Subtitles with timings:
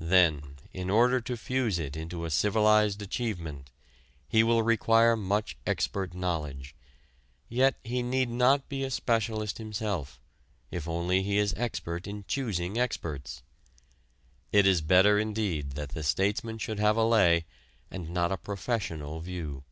[0.00, 3.70] Then, in order to fuse it into a civilized achievement,
[4.26, 6.74] he will require much expert knowledge.
[7.50, 10.18] Yet he need not be a specialist himself,
[10.70, 13.42] if only he is expert in choosing experts.
[14.52, 17.44] It is better indeed that the statesman should have a lay,
[17.90, 19.64] and not a professional view.